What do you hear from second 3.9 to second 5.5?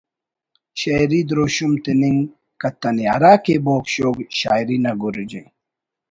شوگ شاعری نا گرج ءِ